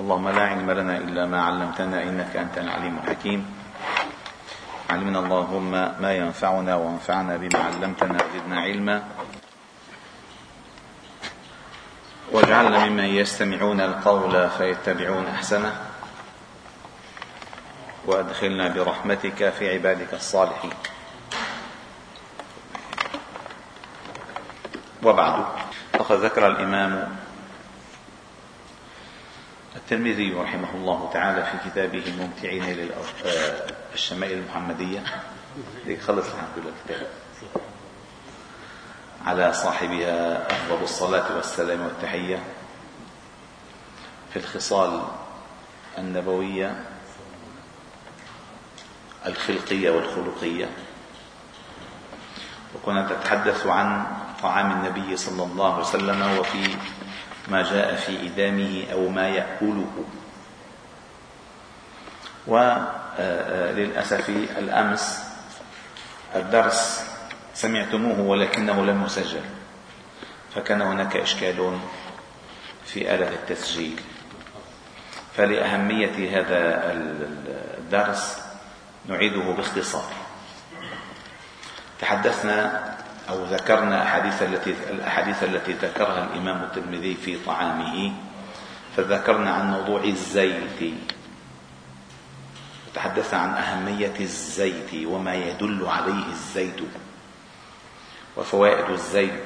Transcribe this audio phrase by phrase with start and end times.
[0.00, 3.40] اللهم لا علم لنا إلا ما علمتنا إنك أنت العليم الحكيم.
[4.90, 9.02] علمنا اللهم ما ينفعنا وانفعنا بما علمتنا زدنا علما.
[12.32, 15.72] واجعلنا ممن يستمعون القول فيتبعون أحسنه.
[18.06, 20.72] وأدخلنا برحمتك في عبادك الصالحين.
[25.02, 25.44] وبعد.
[25.92, 27.16] فقد ذكر الإمام
[29.86, 32.90] الترمذي رحمه الله تعالى في كتابه الممتعين إلى
[33.94, 35.04] الشمائل المحمدية.
[36.06, 36.72] خلص الحمد لله.
[36.90, 37.06] الكتاب
[39.26, 42.42] على صاحبها أفضل الصلاة والسلام والتحية.
[44.32, 45.02] في الخصال
[45.98, 46.84] النبوية
[49.26, 50.68] الخلقية والخلقية.
[52.74, 54.06] وكنا نتحدث عن
[54.42, 56.76] طعام النبي صلى الله عليه وسلم وفي
[57.48, 59.86] ما جاء في إدامه أو ما يأكله
[62.46, 65.24] وللأسف الأمس
[66.36, 67.04] الدرس
[67.54, 69.40] سمعتموه ولكنه لم يسجل
[70.54, 71.78] فكان هناك إشكال
[72.86, 74.00] في آلة التسجيل.
[75.36, 76.92] فلأهمية هذا
[77.78, 78.38] الدرس
[79.06, 80.12] نعيده باختصار.
[82.00, 82.94] تحدثنا
[83.28, 88.12] أو ذكرنا أحاديث التي الأحاديث التي ذكرها الإمام الترمذي في طعامه
[88.96, 90.94] فذكرنا عن موضوع الزيت.
[92.88, 96.80] وتحدثنا عن أهمية الزيت وما يدل عليه الزيت
[98.36, 99.44] وفوائد الزيت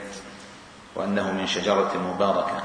[0.95, 2.63] وأنه من شجرة مباركة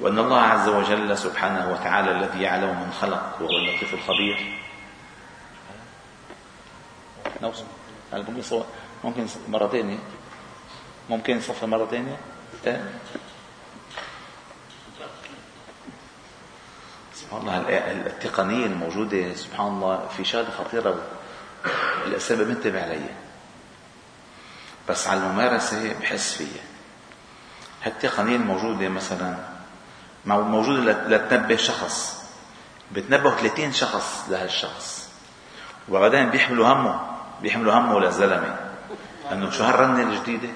[0.00, 4.58] وأن الله عز وجل سبحانه وتعالى الذي يعلم من خلق وهو اللطيف الخبير.
[7.42, 7.64] نوصل.
[9.04, 9.98] ممكن مرة ثانية
[11.10, 12.16] ممكن صفحة مرة ثانية
[12.66, 12.90] إيه؟
[17.14, 17.58] سبحان الله
[18.06, 21.02] التقنية الموجودة سبحان الله في شغلة خطيرة
[22.06, 23.14] الأسئلة بنتبه عليها
[24.88, 26.62] بس على الممارسة بحس فيها.
[27.82, 29.36] هالتقنية الموجودة مثلا
[30.26, 32.22] موجودة لتنبه شخص.
[32.92, 35.08] بتنبه 30 شخص لهالشخص.
[35.88, 37.00] وبعدين بيحملوا همه
[37.42, 38.67] بيحملوا همه للزلمة.
[39.32, 40.48] انه شو هالرنه الجديده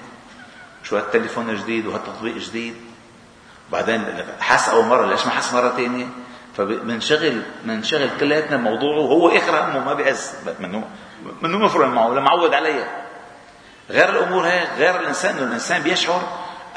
[0.83, 2.75] شو هالتليفون الجديد وهالتطبيق الجديد
[3.71, 4.05] بعدين
[4.39, 6.05] حس أول مرة ليش ما حس مرة ثانية
[6.57, 10.83] فبنشغل بنشغل كلياتنا موضوعه وهو اخر همه ما بيحس منه
[11.41, 12.87] منه مفروض معه ولا معود عليها
[13.89, 16.21] غير الأمور هيك غير الإنسان إنه الإنسان بيشعر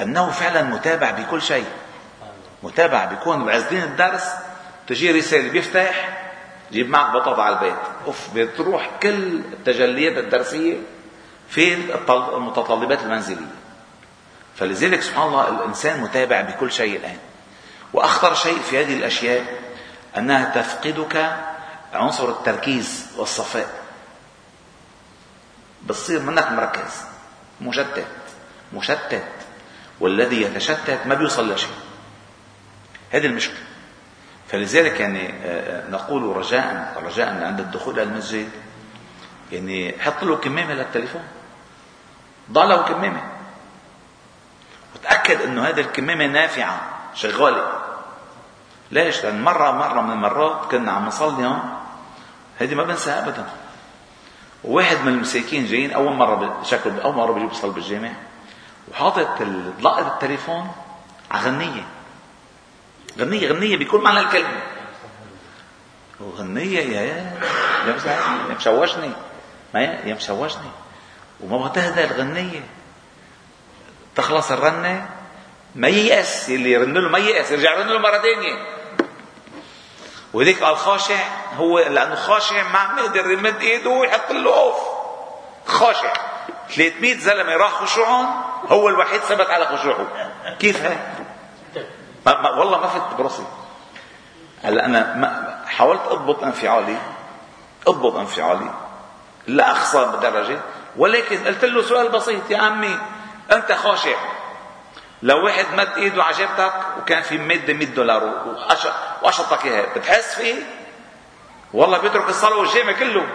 [0.03, 1.65] أنه فعلا متابع بكل شيء.
[2.63, 4.25] متابع بيكون بعزين الدرس
[4.87, 6.19] تجي رسالة بيفتح
[6.73, 7.79] جيب معك بطاطا على البيت.
[8.07, 10.77] أوف بتروح كل التجليات الدرسية
[11.49, 11.75] في
[12.35, 13.57] المتطلبات المنزلية.
[14.57, 17.19] فلذلك سبحان الله الإنسان متابع بكل شيء الآن.
[17.93, 19.45] وأخطر شيء في هذه الأشياء
[20.17, 21.37] أنها تفقدك
[21.95, 23.69] عنصر التركيز والصفاء.
[25.87, 27.05] بتصير منك مركز
[27.61, 28.07] مشتت
[28.73, 29.25] مشتت
[30.01, 31.71] والذي يتشتت ما بيوصل لشيء.
[33.13, 33.67] هذه المشكلة.
[34.49, 38.49] فلذلك يعني آه، آه، نقول رجاء رجاء عند الدخول إلى المسجد
[39.53, 41.23] يعني حط له كمامه للتليفون
[42.53, 43.23] ضع له كمامه
[44.95, 46.81] وتاكد انه هذه الكمامه نافعه
[47.15, 47.83] شغاله
[48.91, 51.61] ليش؟ لأن مره مره من المرات كنا عم نصلي
[52.59, 53.47] هذه ما بنساها ابدا
[54.65, 58.13] وواحد من المساكين جايين اول مره شكله اول مره بيجي بيصلي بالجامع
[58.91, 59.43] وحاطط
[59.81, 60.73] لقط التليفون
[61.31, 61.85] على غنيه
[63.19, 64.61] غنية غنية بكل معنى الكلمة
[66.21, 67.37] وغنية يا يا
[67.87, 69.11] يا مشوشني
[69.75, 70.71] ما يا مشوشني
[71.41, 72.61] وما بتهدى الغنية.
[74.17, 75.09] تخلص الرنة
[75.75, 76.51] ما ييأس.
[76.51, 77.51] اللي يرن له ما ييأس.
[77.51, 78.67] يرجع يرن له مرة ثانية
[80.33, 81.29] وهذيك قال خاشع.
[81.57, 84.77] هو لأنه خاشع ما عم يقدر يمد إيده ويحط له أوف
[85.67, 86.13] خاشع.
[86.71, 88.43] 300 زلمة راح خشوعهم.
[88.67, 90.07] هو الوحيد ثبت على خشوعه.
[90.59, 90.99] كيف هيك؟
[92.59, 93.45] والله ما فت براسي.
[94.65, 96.97] هلا أنا ما حاولت أضبط أنفعالي.
[97.87, 98.71] أضبط أنفعالي.
[99.49, 100.61] اخسر بدرجة
[100.97, 102.99] ولكن قلت له سؤال بسيط يا عمي
[103.53, 104.17] أنت خاشع
[105.23, 108.57] لو واحد مد إيده على وكان في ماده 100 دولار
[109.23, 110.63] واشطك اياها بتحس فيه؟
[111.73, 113.27] والله بيترك الصلاة والجامع كله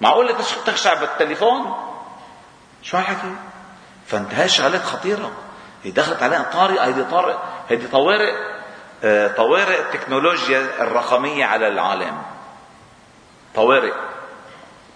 [0.00, 0.28] معقول
[0.66, 1.74] تخشع بالتليفون؟
[2.82, 3.34] شو هالحكي؟
[4.06, 5.32] فانت شغلات خطيرة
[5.84, 7.36] هي دخلت علينا طارئه هذه طارئ
[7.70, 8.52] هذه طوارئ
[9.04, 12.22] آه، طوارئ التكنولوجيا الرقمية على العالم
[13.54, 13.92] طوارئ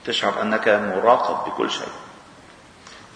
[0.07, 1.89] تشعر أنك مراقب بكل شيء.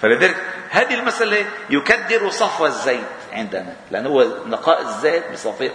[0.02, 0.36] فلذلك
[0.70, 5.70] هذه المسألة يكدر صفو الزيت عندنا لأنه هو نقاء الزيت بصفائه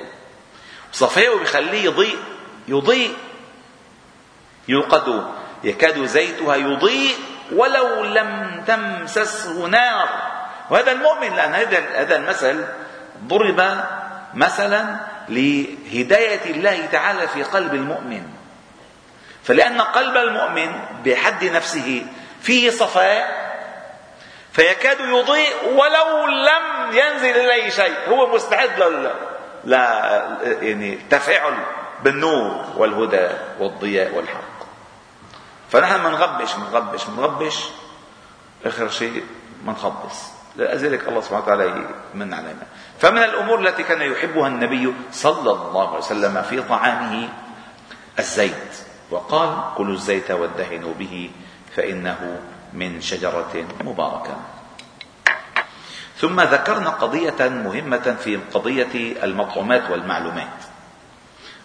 [0.91, 2.17] صفائه بيخليه يضيء
[2.67, 3.13] يضيء
[4.67, 5.23] يوقد
[5.63, 7.15] يكاد زيتها يضيء
[7.51, 10.09] ولو لم تمسسه نار.
[10.69, 11.53] وهذا المؤمن لأن
[11.95, 12.65] هذا المثل
[13.27, 13.83] ضرب
[14.33, 14.95] مثلا
[15.29, 18.23] لهداية الله تعالى في قلب المؤمن.
[19.45, 20.71] فلأن قلب المؤمن
[21.05, 22.05] بحد نفسه
[22.41, 23.45] فيه صفاء
[24.53, 27.95] فيكاد يضيء ولو لم ينزل إليه شيء.
[28.09, 29.11] هو مستعد لل...
[29.65, 29.71] ل...
[30.63, 31.53] يعني تفاعل
[32.03, 33.27] بالنور والهدى
[33.59, 34.65] والضياء والحق.
[35.71, 37.63] فنحن ما نغبش ما نغبش ما نغبش
[38.65, 39.23] آخر شيء
[39.65, 42.63] ما نخبص لذلك الله سبحانه وتعالى من علينا.
[42.99, 47.29] فمن الأمور التي كان يحبها النبي صلى الله عليه وسلم في طعامه
[48.19, 48.84] الزيت.
[49.11, 51.31] وقال كلوا الزيت وادهنوا به
[51.75, 52.39] فإنه
[52.73, 54.35] من شجرة مباركة.
[56.17, 60.57] ثم ذكرنا قضية مهمة في قضية المطعومات والمعلومات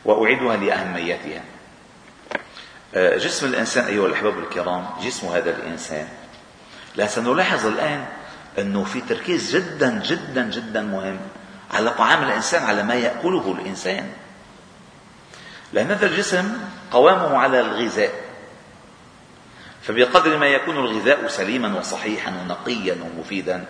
[0.04, 1.42] وأعيدها لأهميتها.
[2.94, 6.08] آه، جسم الإنسان أيها الأحباب الكرام جسم هذا الإنسان
[6.96, 8.06] لا سنلاحظ الآن
[8.58, 11.18] أنه في تركيز جدا جدا جدا مهم
[11.70, 14.10] على طعام الإنسان على ما يأكله الإنسان.
[15.72, 16.58] لأن هذا الجسم
[16.92, 18.10] قوامه على الغذاء.
[19.82, 23.64] فبقدر ما يكون الغذاء سليما وصحيحا ونقيا ومفيدا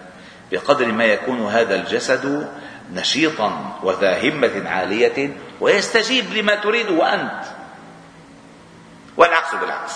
[0.53, 2.49] بقدر ما يكون هذا الجسد
[2.93, 7.45] نشيطا وذا همة عالية ويستجيب لما تريده انت
[9.17, 9.93] والعكس بالعكس.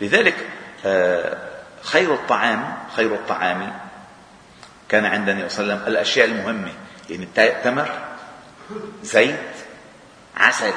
[0.00, 0.48] لذلك
[0.86, 1.36] آه،
[1.82, 3.72] خير الطعام خير الطعام
[4.88, 6.72] كان عند النبي صلى الله عليه وسلم الأشياء المهمة
[7.10, 7.26] يعني
[7.64, 7.90] تمر
[9.02, 9.55] زيت
[10.36, 10.72] عسل.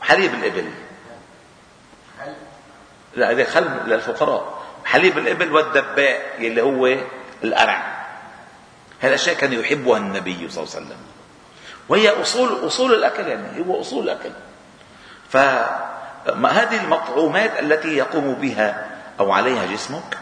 [0.00, 0.70] حليب الإبل.
[3.14, 4.62] لا هذا خل للفقراء.
[4.84, 6.96] حليب الإبل والدباء اللي هو
[7.44, 8.06] القرع
[9.02, 10.98] هالأشياء كان يحبها النبي صلى الله عليه وسلم.
[11.88, 14.30] وهي أصول أصول الأكل يعني هو أصول الأكل.
[15.28, 18.90] فهذه المطعومات التي يقوم بها
[19.20, 20.18] أو عليها جسمك؟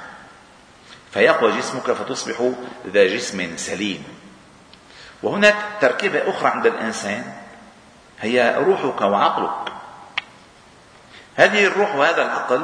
[1.13, 2.53] فيقوى جسمك فتصبح
[2.87, 4.05] ذا جسم سليم.
[5.23, 7.44] وهناك تركيبة أخرى عند الإنسان.
[8.25, 9.73] هي روحك وعقلك.
[11.37, 12.63] هذه الروح وهذا العقل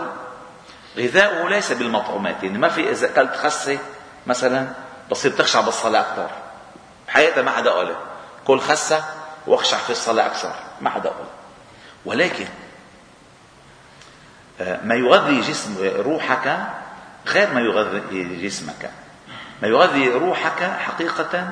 [0.97, 2.43] غذاؤه ليس بالمطعومات.
[2.43, 3.79] يعني ما في إذا أكلت خسة
[4.27, 4.69] مثلا
[5.11, 6.31] بصير تخشع بالصلاة أكثر.
[7.09, 7.95] بحياتها ما حدا قال
[8.45, 9.05] كل خسة
[9.47, 10.55] واخشع في الصلاة أكثر.
[10.81, 11.27] ما حدا قال
[12.05, 12.47] ولكن
[14.61, 16.59] آه، ما يغذي جسم روحك
[17.27, 18.91] غير ما يغذي جسمك.
[19.63, 21.49] ما يغذي روحك حقيقة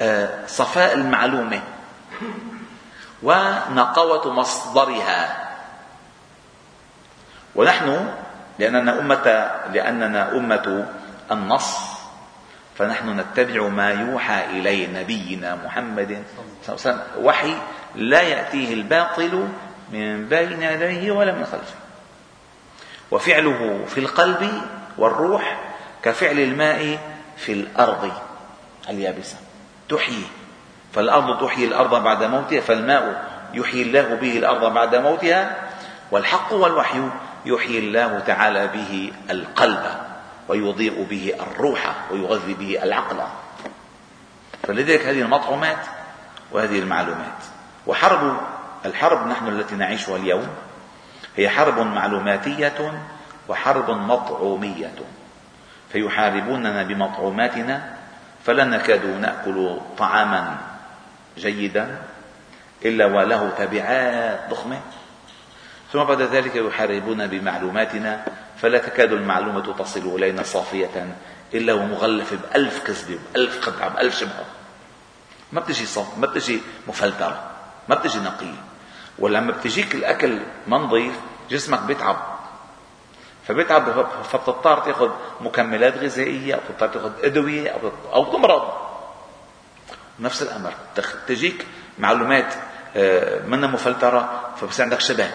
[0.00, 1.62] آه، صفاء المعلومة.
[3.22, 5.48] ونقاوة مصدرها.
[7.54, 8.14] ونحن
[8.58, 10.86] لأننا أمة لأننا أمة
[11.30, 11.78] النص
[12.78, 16.22] فنحن نتبع ما يوحى إليه نبينا محمد
[16.66, 17.02] صلى الله عليه وسلم.
[17.24, 17.54] وحي
[17.94, 19.48] لا يأتيه الباطل
[19.92, 21.74] من بين يديه ولا من خلفه.
[23.10, 24.62] وفعله في القلب
[24.98, 25.60] والروح
[26.02, 26.98] كفعل الماء
[27.36, 28.12] في الأرض
[28.88, 29.36] اليابسة.
[29.88, 30.24] تحيي.
[30.92, 33.24] فالأرض تحيي الأرض بعد موتها فالماء
[33.54, 35.56] يحيي الله به الأرض بعد موتها
[36.10, 37.10] والحق والوحي
[37.46, 39.84] يحيي الله تعالى به القلب
[40.48, 43.16] ويضيء به الروح ويغذي به العقل.
[44.62, 45.78] فلذلك هذه المطعومات
[46.52, 47.38] وهذه المعلومات.
[47.86, 48.36] وحرب
[48.84, 50.48] الحرب نحن التي نعيشها اليوم
[51.36, 53.02] هي حرب معلوماتية
[53.48, 54.94] وحرب مطعومية.
[55.92, 57.82] فيحاربوننا بمطعوماتنا
[58.44, 60.56] فلا نكاد نأكل طعاما
[61.38, 62.02] جيدا
[62.84, 64.80] إلا وله تبعات ضخمة.
[65.92, 68.24] ثم بعد ذلك يحاربون بمعلوماتنا
[68.60, 71.16] فلا تكاد المعلومة تصل إلينا صافية
[71.54, 74.44] إلا ومغلفة بألف كذبة بألف خدعة بألف شبهة.
[75.52, 77.50] ما بتجي صف ما بتجي مفلترة
[77.88, 78.60] ما بتجي نقية
[79.18, 81.14] ولما بتجيك الأكل ما نظيف
[81.50, 82.38] جسمك بيتعب.
[83.48, 88.87] فبيتعب فبتضطر تأخذ مكملات غذائية أو بتضطر تأخذ أدوية أو أو تمرض.
[90.20, 90.74] نفس الأمر.
[91.28, 91.66] تجيك
[91.98, 92.54] معلومات
[92.96, 95.30] آه، منها مفلترة فبصير عندك شبه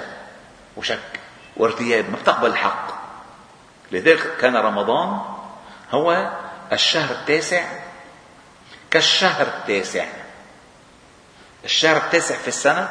[0.77, 1.19] وشك
[1.57, 3.03] وارتياب ما بتقبل الحق.
[3.91, 5.21] لذلك كان رمضان
[5.91, 6.31] هو
[6.71, 7.63] الشهر التاسع.
[8.91, 10.05] كالشهر التاسع.
[11.65, 12.89] الشهر التاسع في السنة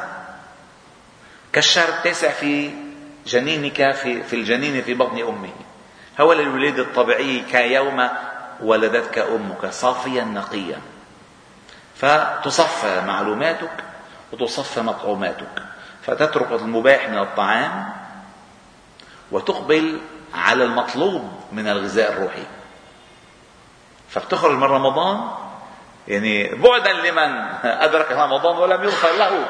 [1.53, 2.71] كالشهر التاسع في
[3.27, 5.49] جنينك في, في الجنين في بطن أمه.
[6.19, 8.09] هو للولادة الطبيعي كيوم
[8.61, 10.81] ولدتك أمك صافيا نقيا.
[12.03, 13.71] فتصفى معلوماتك
[14.31, 15.63] وتصفى مطعوماتك
[16.05, 17.93] فتترك المباح من الطعام
[19.31, 20.01] وتقبل
[20.33, 22.43] على المطلوب من الغذاء الروحي.
[24.09, 25.31] فبتخرج من رمضان
[26.07, 29.45] يعني بعدا لمن أدرك رمضان ولم يغفر له.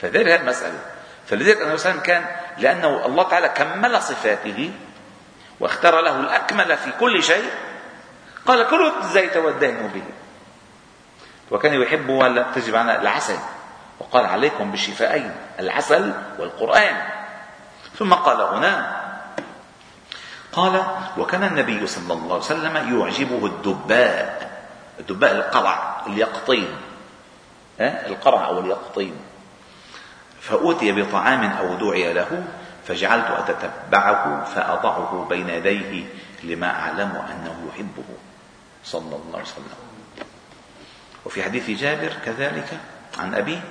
[0.00, 0.78] فذلك هذه المسألة.
[1.26, 4.72] فلذلك النبي صلى الله عليه وسلم كان لأنه الله تعالى كمل صفاته
[5.60, 7.50] واختار له الأكمل في كل شيء
[8.46, 10.04] قال كلوا الزيت والدهن به.
[11.50, 13.38] وكان يحب ولا تجب على العسل.
[14.00, 16.96] وقال عليكم بالشفائين العسل والقرآن.
[17.98, 19.00] ثم قال هنا
[20.52, 20.82] قال
[21.18, 24.50] وكان النبي صلى الله عليه وسلم يعجبه الدباء
[25.00, 26.68] الدباء القرع اليقطين.
[27.80, 29.16] القرع أو اليقطين.
[30.40, 32.44] فأوتي بطعام أو دعي له
[32.86, 36.04] فجعلت أتتبعه فأضعه بين يديه
[36.44, 38.08] لما أعلم أنه يحبه
[38.84, 39.89] صلى الله عليه وسلم.
[41.24, 42.78] وفي حديث جابر كذلك
[43.18, 43.62] عن أبيه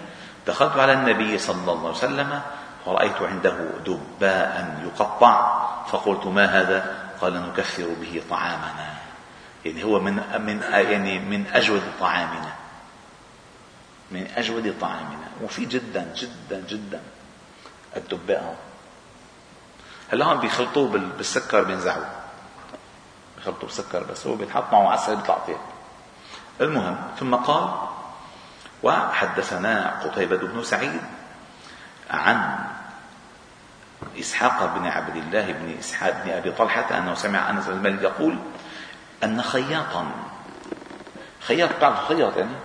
[0.48, 2.41] دخلت على النبي صلى الله عليه وسلم
[2.86, 8.94] فرأيت عنده دباء يقطع فقلت ما هذا؟ قال نكثر به طعامنا.
[9.65, 10.15] يعني هو من
[10.46, 12.53] من يعني من أجود طعامنا.
[14.12, 15.27] من أجود طعامنا.
[15.41, 17.01] مفيد جدا جدا جدا.
[17.98, 18.56] الدباء.
[20.12, 20.88] هلا هون بيخلطوه
[21.18, 22.10] بالسكر بينزعوه.
[23.38, 25.58] بيخلطوه بالسكر بس هو بيتحط معه عسل بيطلع طيب.
[26.62, 27.70] المهم ثم قال
[28.84, 31.01] وحدثنا قتيبة بن سعيد
[32.12, 32.56] عن
[34.20, 38.38] إسحاق بن عبد الله بن إسحاق بن أبي طلحة أنه سمع أنس بن مالك يقول
[39.24, 40.06] أن خياطا
[41.48, 42.56] خياط بعض خياط يعني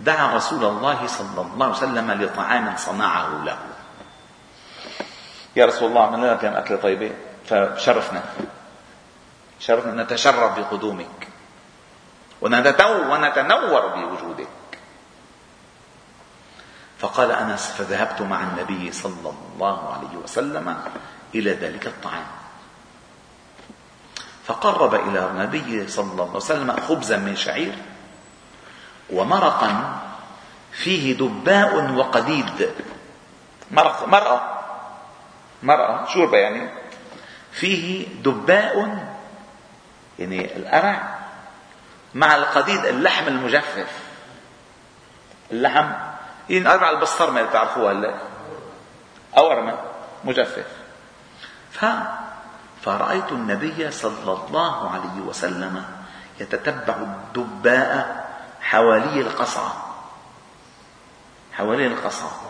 [0.00, 3.58] دعا رسول الله صلى الله عليه وسلم لطعام صنعه له.
[5.56, 7.10] يا رسول الله عملنا لك أكلة طيبة
[7.46, 8.22] فشرفنا
[9.60, 11.28] شرفنا نتشرف بقدومك.
[13.10, 14.48] ونتنور بوجودك.
[16.98, 20.76] فقال أنس فذهبت مع النبي صلى الله عليه وسلم
[21.34, 22.26] إلى ذلك الطعام.
[24.46, 27.74] فقرب إلى النبي صلى الله عليه وسلم خبزا من شعير
[29.10, 30.00] ومرقا
[30.72, 32.70] فيه دباء وقديد
[33.70, 34.62] مرق مرقة.
[35.62, 36.06] مرقة.
[36.06, 36.70] شوربه يعني
[37.52, 39.06] فيه دباء
[40.18, 41.15] يعني القرع
[42.16, 43.92] مع القديد اللحم المجفف.
[45.50, 45.92] اللحم
[46.48, 48.14] ينقرب على البسطرمة اللي بتعرفوها هلا.
[49.38, 49.78] أورمة
[50.24, 50.66] مجفف.
[51.72, 51.84] ف
[52.82, 55.84] فرأيت النبي صلى الله عليه وسلم
[56.40, 58.26] يتتبع الدباء
[58.60, 59.94] حوالي القصعة.
[61.52, 62.40] حوالي القصعة.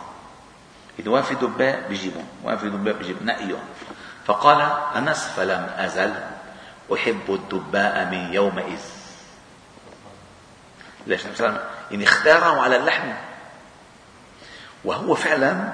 [0.99, 3.65] إذا وافي دباء بيجيبهم وافي دباء بيجيب نقيهم
[4.27, 4.61] فقال
[4.97, 6.15] أنس فلم أزل
[6.95, 8.96] أحب الدباء من يومئذ.
[11.07, 11.25] ليش
[11.91, 13.13] يعني اختاره على اللحم.
[14.85, 15.73] وهو فعلا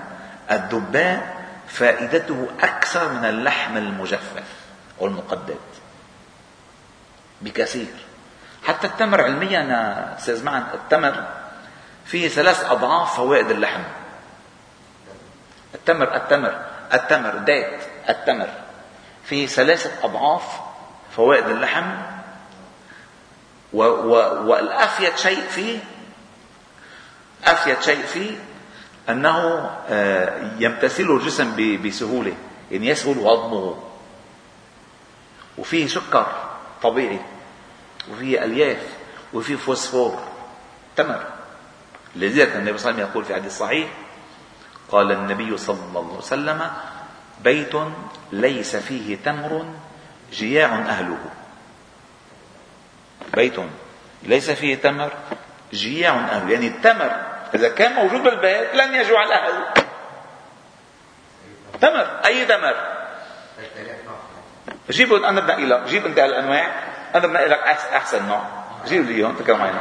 [0.51, 4.45] الدباء فائدته أكثر من اللحم المجفف
[5.01, 5.59] أو المقدد.
[7.41, 7.95] بكثير.
[8.65, 11.27] حتى التمر علميا أستاذ معن التمر
[12.05, 13.83] فيه ثلاث أضعاف فوائد اللحم.
[15.75, 16.63] التمر التمر
[16.95, 18.49] التمر ديت التمر.
[19.25, 20.61] فيه ثلاثة أضعاف
[21.17, 22.12] فوائد اللحم.
[23.73, 24.15] و و
[24.51, 25.79] والأفيد شيء فيه
[27.45, 28.37] أفيد شيء فيه
[29.09, 32.35] أنه آه، يمتثله الجسم بسهولة
[32.71, 33.77] يعني يسهل هضمه
[35.59, 36.27] وفيه سكر
[36.83, 37.21] طبيعي
[38.13, 38.83] وفيه ألياف
[39.35, 40.19] وفيه فوسفور
[40.97, 41.25] تمر.
[42.17, 43.89] لذلك النبي صلى الله عليه وسلم يقول في حديث صحيح
[44.91, 46.71] قال النبي صلى الله عليه وسلم
[47.45, 47.73] بيت
[48.33, 49.65] ليس فيه تمر
[50.33, 51.19] جياع أهله.
[53.35, 53.57] بيت.
[54.23, 55.13] ليس فيه تمر.
[55.73, 57.11] جياع أهله يعني التمر
[57.55, 59.53] إذا كان موجود بالبيت لن يجوع الأهل.
[61.81, 62.07] تمر.
[62.27, 62.77] أي تمر؟
[64.91, 66.67] جيب أنا بنقي لك جيب أنت الأنواع.
[67.15, 67.59] أنا بنقي لك
[67.93, 68.43] أحسن نوع.
[68.87, 69.37] جيب لي إياهم.
[69.37, 69.81] تكرم عينك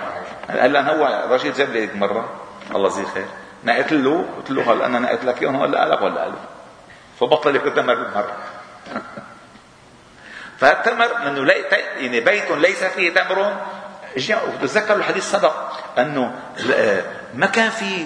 [0.50, 2.42] هلا هو رشيد جاب لي هيك مرة.
[2.76, 3.26] الله يجزيه خير.
[3.64, 4.26] نقيت له.
[4.38, 6.40] قلت له هلا أنا نقيت لك؟ إياهم ولا لك ولا له
[7.20, 8.38] فبطل ياكل تمر بالمرة
[10.62, 11.51] فالتمر انه.
[11.98, 13.58] يعني بيت ليس فيه تمر
[14.32, 15.53] وتذكروا الحديث سبق
[15.98, 16.39] أنه
[17.34, 18.06] ما كان في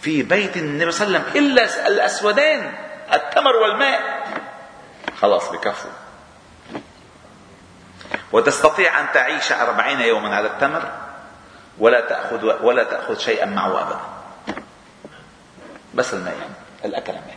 [0.00, 2.72] في بيت النبي صلى الله عليه وسلم إلا الأسودان
[3.14, 4.00] التمر والماء.
[5.20, 5.90] خلاص بكفوا
[8.32, 10.92] وتستطيع أن تعيش أربعين يوما على التمر
[11.78, 14.00] ولا تأخذ ولا تأخذ شيئا معه أبدا.
[15.94, 17.36] بس الماء يعني الأكل الماء.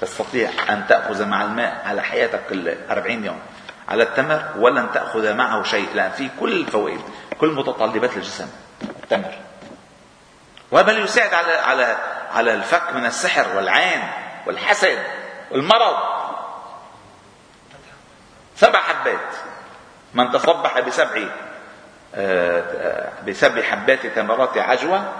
[0.00, 3.40] تستطيع أن تأخذ مع الماء على حياتك كل أربعين يوم.
[3.88, 7.00] على التمر ولن تأخذ معه شيء لأن فيه كل الفوائد
[7.40, 8.48] كل متطلبات الجسم
[9.02, 9.38] التمر
[10.72, 11.96] وبل يساعد على على
[12.32, 14.02] على الفك من السحر والعين
[14.46, 14.98] والحسد
[15.50, 15.96] والمرض.
[18.56, 19.34] سبع حبات.
[20.14, 21.22] من تصبح بسبع
[22.14, 25.12] آه، بسبع حبات تمرات عجوة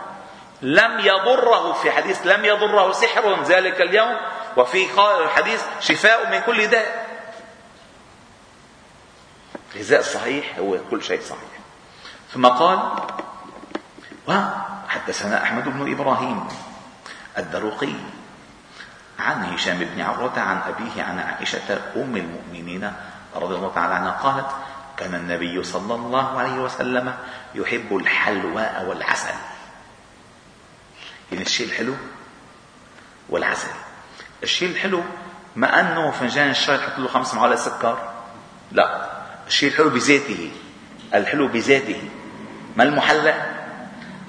[0.62, 4.16] لم يضره في حديث لم يضره سحر ذلك اليوم
[4.56, 4.86] وفي
[5.24, 7.03] الحديث شفاء من كل داء.
[9.74, 11.54] الغذاء الصحيح هو كل شيء صحيح.
[12.32, 12.92] ثم قال
[14.26, 16.48] وحدثنا أحمد بن إبراهيم
[17.38, 17.94] الدروقي
[19.18, 22.92] عن هشام بن عروة عن أبيه عن عائشة أم المؤمنين
[23.36, 24.46] رضي الله تعالى عنها قالت
[24.96, 27.14] كان النبي صلى الله عليه وسلم
[27.54, 29.34] يحب الحلواء والعسل.
[31.32, 31.94] يعني الشيء الحلو
[33.28, 33.68] والعسل.
[34.42, 35.02] الشيء الحلو
[35.56, 38.12] ما أنه فنجان الشاي تحط له خمس معالق سكر؟
[38.72, 39.13] لا.
[39.48, 40.52] الشيء الحلو بذاته.
[41.14, 42.02] الحلو بذاته.
[42.76, 43.34] ما المحلى؟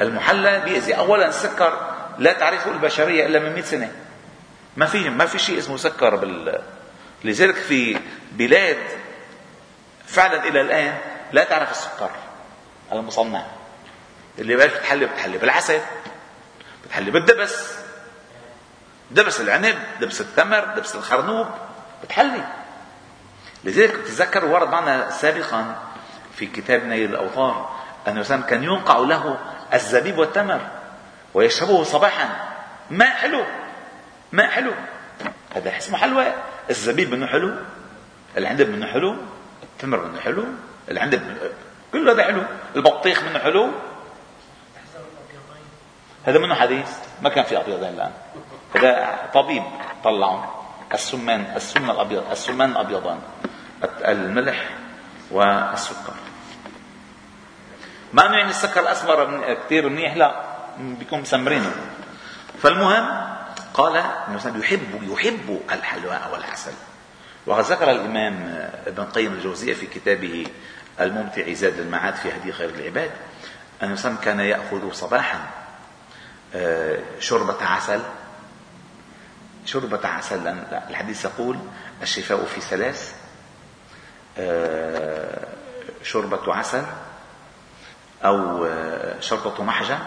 [0.02, 0.94] المحلى بيأذي.
[0.98, 3.92] اولا السكر لا تعرفه البشرية إلا من 100 سنة.
[4.78, 6.62] ما في ما في شيء اسمه سكر بال.
[7.24, 7.98] لذلك في
[8.32, 8.78] بلاد
[10.08, 10.98] فعلا إلى الآن
[11.32, 12.10] لا تعرف السكر.
[12.92, 13.46] المصنع.
[14.40, 15.80] اللي بقى بتحلي بتحلي بالعسل
[16.86, 17.74] بتحلي بالدبس
[19.12, 21.48] دبس العنب دبس التمر دبس الخرنوب.
[22.04, 22.44] بتحلي.
[23.66, 25.76] لذلك بتذكر ورد معنا سابقا
[26.36, 27.76] في كتاب نيل الاوطار
[28.08, 29.38] انه كان ينقع له
[29.74, 30.62] الزبيب والتمر
[31.34, 32.30] ويشربه صباحا.
[32.90, 33.44] ماء حلو؟
[34.32, 34.72] ماء حلو.
[35.56, 36.34] هذا اسمه حلوى.
[36.70, 37.56] الزبيب منه حلو
[38.38, 39.16] العنب منه حلو
[39.64, 40.46] التمر منه حلو
[40.92, 41.38] العنب
[41.92, 42.44] كله هذا حلو.
[42.76, 43.72] البطيخ منه حلو.
[46.26, 46.90] هذا منه حديث.
[47.22, 48.12] ما كان في ابيضين الآن.
[48.76, 49.64] هذا طبيب
[50.04, 50.46] طلعهم
[50.94, 53.20] السمان السم الأبيض السمان الأبيضان.
[54.06, 54.70] الملح
[55.32, 56.14] والسكر.
[58.14, 60.42] ما يعني السكر الأسمر كثير منيح؟ لا
[60.78, 61.72] بيكون مسمرينه.
[62.62, 63.28] فالمهم
[63.74, 66.74] قال إنه يحب يحب الحلواء والعسل.
[67.46, 70.48] وقد ذكر الإمام ابن قيم الجوزية في كتابه
[71.00, 73.12] الممتع زاد المعاد في هدي خير العباد
[73.84, 75.40] أن كان يأخذ صباحا
[76.56, 78.02] آه، شربة عسل.
[79.66, 80.48] شربة عسل
[80.90, 81.60] الحديث يقول
[82.02, 83.16] الشفاء في ثلاث
[84.38, 85.48] آه،
[86.04, 86.84] شربة عسل
[88.26, 89.98] أو آه، شربة محجة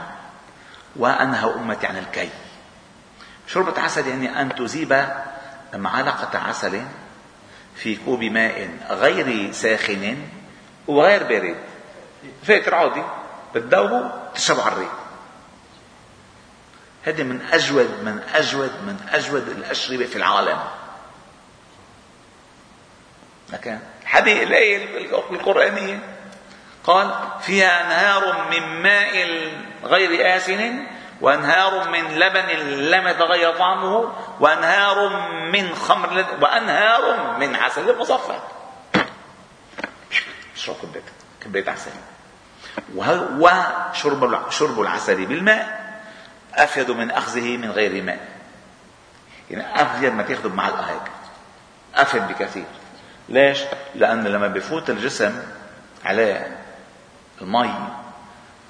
[0.96, 2.30] وأنهى أمتي عن الكي.
[3.46, 5.08] شربة عسل يعني أن تذيب
[5.74, 6.82] معلقة عسل
[7.76, 10.16] في كوب ماء غير ساخن
[10.86, 11.56] وغير بارد.
[12.42, 13.02] فاتر عادي
[13.54, 14.92] بتذوبه تشربه على الريق.
[17.04, 20.58] هذه من أجود من أجود من أجود الأشربة في العالم.
[23.52, 23.78] لكن
[24.08, 25.98] الحديث الآية القرآنية
[26.84, 29.28] قال فيها أنهار من ماء
[29.84, 30.86] غير آسن
[31.20, 32.48] وأنهار من لبن
[32.90, 35.08] لم يتغير طعمه وأنهار
[35.52, 38.38] من خمر وأنهار من عسل مصفى.
[40.56, 41.04] اشرب كبيت
[41.44, 41.90] كبيت عسل.
[42.96, 45.88] وشرب شرب العسل بالماء
[46.54, 48.28] أفيد من أخذه من غير ماء.
[49.50, 51.10] يعني أفيد ما تأخذه بمعلقة هيك
[51.94, 52.64] أفيد بكثير.
[53.28, 53.58] ليش؟
[53.94, 55.42] لأن لما بفوت الجسم
[56.04, 56.56] عليه
[57.40, 57.74] المي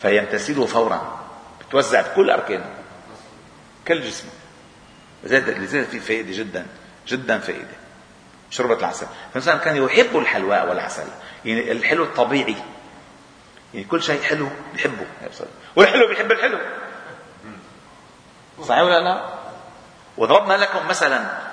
[0.03, 1.19] فيمتثله فورا
[1.61, 2.71] بتوزع بكل أركانه
[3.89, 4.31] كل جسمه
[5.25, 6.67] لذلك في فائدة جدا
[7.09, 7.79] جدا فائدة.
[8.51, 9.07] شربة العسل.
[9.29, 11.07] فالإنسان كان يحب الحلواء والعسل
[11.45, 12.57] يعني الحلو الطبيعي.
[13.75, 15.07] يعني كل شيء حلو بيحبه.
[15.77, 16.59] والحلو بيحب الحلو.
[18.63, 19.29] صحيح ولا لا؟
[20.19, 21.48] وضربنا لكم مثلا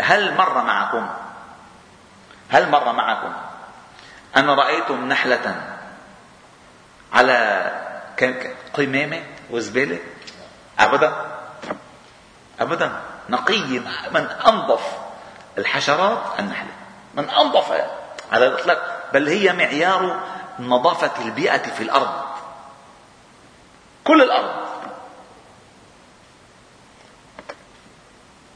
[0.00, 1.08] هل مر معكم؟
[2.50, 3.32] هل مر معكم؟
[4.36, 5.62] أن رأيتم نحلة
[7.12, 7.70] على
[8.74, 9.98] قمامة وزبالة؟
[10.78, 11.12] أبدا.
[12.60, 12.92] أبدا.
[13.28, 14.98] نقية من أنظف
[15.58, 16.70] الحشرات النحلة.
[17.14, 17.90] من أنظفها
[18.32, 19.10] على الإطلاق.
[19.12, 20.20] بل هي معيار
[20.58, 22.24] نظافة البيئة في الأرض.
[24.04, 24.63] كل الأرض.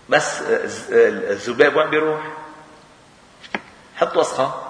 [0.09, 0.41] بس
[0.91, 2.21] الذباب وين بيروح؟
[3.97, 4.63] حط وسخة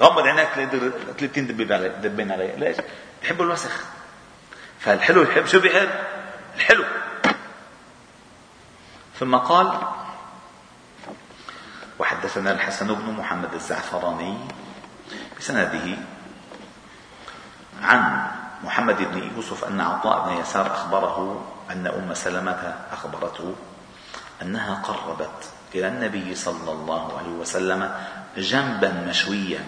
[0.00, 2.76] غمض عينك تلاقي 30 دبين عليه دبين عليه ليش؟
[3.22, 3.84] بحبوا الوسخ
[4.80, 5.88] فالحلو يحب شو بيحب؟
[6.56, 6.84] الحلو
[9.18, 9.72] ثم قال
[11.98, 14.38] وحدثنا الحسن بن محمد الزعفراني
[15.38, 15.96] بسنده
[17.82, 18.26] عن
[18.64, 23.54] محمد بن يوسف أن عطاء بن يسار أخبره أن أم سلمة أخبرته
[24.42, 27.94] أنها قربت إلى النبي صلى الله عليه وسلم
[28.36, 29.60] جنبا مشويا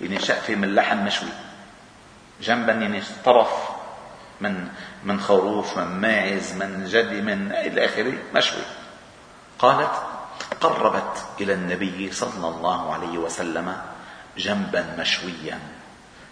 [0.00, 1.28] يعني شأفة من لحم مشوي.
[2.40, 3.50] جنبا يعني طرف
[4.40, 4.68] من
[5.04, 8.62] من خروف من ماعز من جدي من إلى آخره مشوي.
[9.58, 10.02] قالت
[10.60, 13.76] قربت إلى النبي صلى الله عليه وسلم
[14.36, 15.58] جنبا مشويا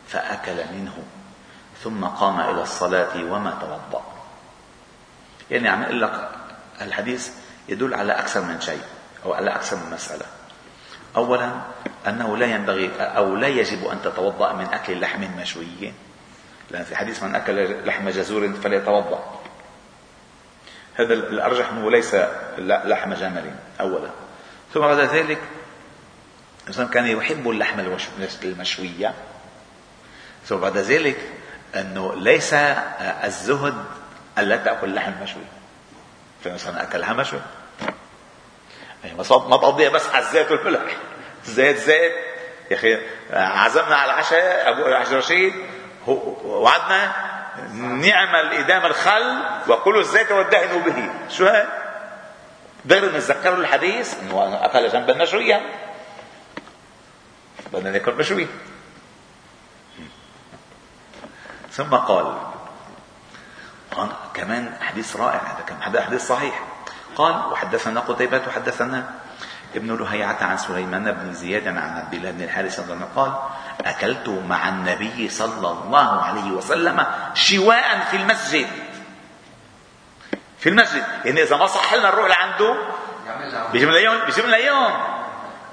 [0.09, 0.97] فأكل منه
[1.85, 4.05] ثم قام إلى الصلاة وما توضأ.
[5.51, 6.31] يعني عم أقول لك
[6.81, 7.31] الحديث
[7.69, 8.83] يدل على أكثر من شيء
[9.25, 10.27] أو على أكثر من مسألة.
[11.17, 11.51] أولا
[12.09, 15.93] أنه لا ينبغي أو لا يجب أن تتوضأ من أكل لحم مشوي.
[16.71, 19.41] لأن في حديث من أكل لحم جزور فليتوضأ.
[20.95, 22.17] هذا الأرجح أنه ليس
[22.59, 23.51] لحم جمل
[23.81, 24.11] أولا.
[24.75, 25.39] ثم بعد ذلك
[26.63, 27.81] الإنسان كان يحب اللحم
[28.45, 29.15] المشوية
[30.47, 31.17] ثم بعد ذلك
[31.75, 32.55] أنه ليس
[33.25, 33.75] الزهد
[34.39, 35.43] ألا تأكل اللحم المشوي
[36.45, 37.41] فالإنسان أكل مشوي.
[39.05, 40.97] يعني ما تقضيها بس على الزيت والملح
[41.45, 42.13] زيت زيت.
[42.71, 42.99] يا أخي
[43.33, 44.83] عزمنا على العشاء أبو
[45.17, 45.55] رشيد.
[46.45, 47.13] وعدنا
[47.75, 51.29] نعمل إدام الخل وكلوا الزيت والدهن به.
[51.31, 51.67] شو هاي؟
[52.91, 55.61] غير نتذكروا الحديث إنه أكل جنبا مشويا
[57.73, 58.47] بدنا ناكل مشوي.
[61.71, 62.54] ثم قال
[64.35, 65.41] كمان حديث رائع
[65.81, 66.63] هذا حديث صحيح.
[67.17, 69.11] قال وحدثنا قتيبة وحدثنا
[69.77, 73.33] ابن لهيعة عن سليمان بن زياد عن عبد الله بن الحارث رضي الله قال
[73.87, 78.67] أكلت مع النبي صلى الله عليه وسلم شواء في المسجد.
[80.59, 81.05] في المسجد.
[81.25, 82.77] يعني إذا ما صح لنا نروح لعنده
[83.73, 85.15] بيجيب لنا بيجيب لنا إياهم.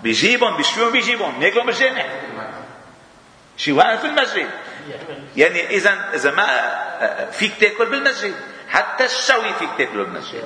[0.04, 1.40] بيجيبهم بيشويهم بيجيبهم.
[1.40, 2.04] بياكلهم بالجامع.
[3.58, 4.50] شواء في المسجد.
[5.36, 6.48] يعني إذا إذا ما
[7.32, 8.36] فيك تاكل بالمسجد.
[8.70, 10.44] حتى الشوي فيك تاكله بالمسجد.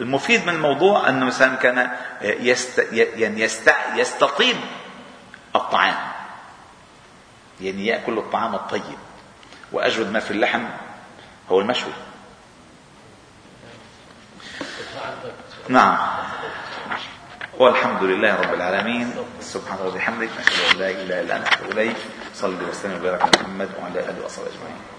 [0.00, 1.90] المفيد من الموضوع أنه مثلا كان
[2.22, 4.56] يست يعني يست يستطيب
[5.56, 5.96] الطعام.
[7.60, 8.98] يعني يأكل الطعام الطيب.
[9.72, 10.64] وأجود ما في اللحم
[11.50, 11.92] هو المشوي.
[15.68, 15.98] نعم.
[17.58, 19.14] والحمد لله رب العالمين.
[19.40, 21.96] سبحان الله وبحمدك نشهد أن لا إله إلا أنت إليك.
[22.34, 24.91] صلي وسلم وبارك على محمد وعلى آله وصحبه أجمعين.